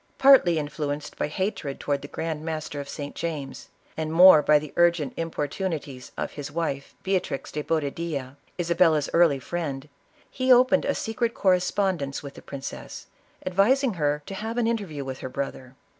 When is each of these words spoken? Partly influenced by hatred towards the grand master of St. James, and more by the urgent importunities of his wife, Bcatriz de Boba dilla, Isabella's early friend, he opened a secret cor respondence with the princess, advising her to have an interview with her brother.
Partly 0.17 0.57
influenced 0.57 1.15
by 1.15 1.27
hatred 1.27 1.79
towards 1.79 2.01
the 2.01 2.07
grand 2.07 2.43
master 2.43 2.79
of 2.79 2.89
St. 2.89 3.13
James, 3.13 3.69
and 3.95 4.11
more 4.11 4.41
by 4.41 4.57
the 4.57 4.73
urgent 4.75 5.13
importunities 5.15 6.11
of 6.17 6.31
his 6.31 6.51
wife, 6.51 6.95
Bcatriz 7.03 7.51
de 7.51 7.61
Boba 7.61 7.91
dilla, 7.93 8.35
Isabella's 8.57 9.11
early 9.13 9.37
friend, 9.37 9.87
he 10.31 10.51
opened 10.51 10.85
a 10.85 10.95
secret 10.95 11.35
cor 11.35 11.53
respondence 11.53 12.23
with 12.23 12.33
the 12.33 12.41
princess, 12.41 13.05
advising 13.45 13.93
her 13.93 14.23
to 14.25 14.33
have 14.33 14.57
an 14.57 14.65
interview 14.65 15.05
with 15.05 15.19
her 15.19 15.29
brother. 15.29 15.75